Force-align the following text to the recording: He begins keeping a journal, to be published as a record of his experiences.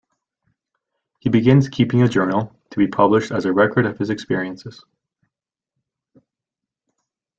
He 1.19 1.29
begins 1.29 1.69
keeping 1.69 2.01
a 2.01 2.07
journal, 2.09 2.55
to 2.71 2.77
be 2.79 2.87
published 2.87 3.31
as 3.31 3.45
a 3.45 3.53
record 3.53 3.85
of 3.85 3.99
his 3.99 4.09
experiences. 4.09 4.83